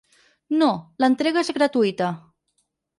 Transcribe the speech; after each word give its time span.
No, 0.61 0.69
l'entrega 1.05 1.45
és 1.47 1.55
gratuïta. 1.61 2.13